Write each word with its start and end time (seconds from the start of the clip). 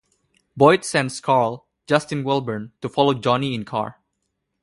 Boyd 0.57 0.83
sends 0.83 1.21
Carl 1.21 1.67
(Justin 1.85 2.23
Welborn) 2.23 2.71
to 2.81 2.89
follow 2.89 3.13
Johnny 3.13 3.53
in 3.53 3.65
car. 3.65 4.01